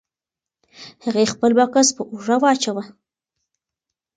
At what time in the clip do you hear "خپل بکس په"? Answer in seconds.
1.33-2.03